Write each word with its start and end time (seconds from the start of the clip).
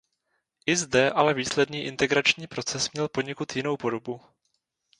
I 0.65 0.75
zde 0.75 1.11
ale 1.11 1.33
výsledný 1.33 1.83
integrační 1.83 2.47
proces 2.47 2.91
měl 2.91 3.07
poněkud 3.09 3.55
jinou 3.55 3.77
podobu. 3.77 4.21